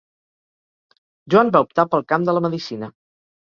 [1.33, 2.91] Joan va optar pel camp de la medicina.